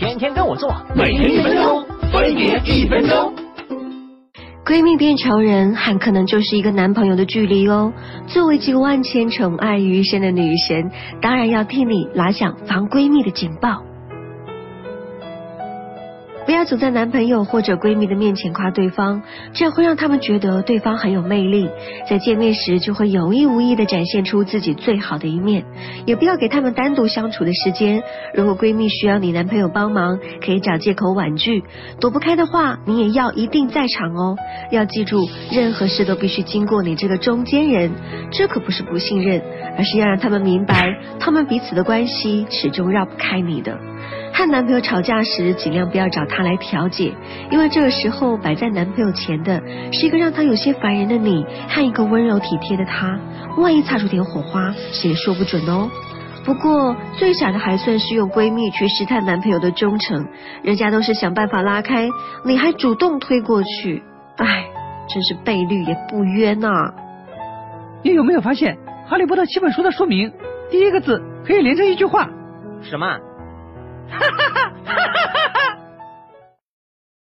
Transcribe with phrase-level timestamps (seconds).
[0.00, 3.34] 天天跟我做，每天一分钟，分别一分钟。
[4.64, 7.92] 闺蜜变仇人，很可能就是一个男朋友的距离哦。
[8.26, 10.90] 作为集万千宠爱于一身的女神，
[11.20, 13.82] 当然要替你拉响防闺蜜的警报。
[16.60, 19.22] 不要总在男朋友或者闺蜜的面前夸对方，
[19.54, 21.70] 这样会让他们觉得对方很有魅力，
[22.06, 25.64] 在见面时就会有意无意的展现出自己最好的一面。
[26.04, 28.02] 也不要给他们单独相处的时间。
[28.34, 31.62] 如果闺蜜需要你男朋友帮忙，可以找借口婉拒；
[31.98, 34.36] 躲不开的话，你也要一定在场哦。
[34.70, 37.90] 要记住，任何事都必须经过你这个中间人。
[38.32, 39.40] 这可不是不信任，
[39.78, 43.78] 而是要让他们明白，他们彼此的关系始终绕不开你的。
[44.32, 47.12] 和男朋友吵架时，尽量不要找他来调解，
[47.50, 49.60] 因为这个时候摆在男朋友前的
[49.92, 53.18] 是一个让他有些烦人的你，和一个温柔体贴的他。
[53.58, 55.90] 万一擦出点火花，谁也说不准哦。
[56.44, 60.26] 不过最傻的还算是用闺蜜去试探男朋友的忠诚，
[60.62, 62.08] 人家都是想办法拉开，
[62.44, 64.02] 你还主动推过去，
[64.36, 64.64] 唉，
[65.08, 66.94] 真是被绿也不冤呐。
[68.02, 68.76] 你有没有发现
[69.08, 70.32] 《哈利波特》七本书的书名，
[70.70, 72.30] 第一个字可以连成一句话？
[72.80, 73.18] 什么？
[74.08, 75.39] 哈哈哈哈哈哈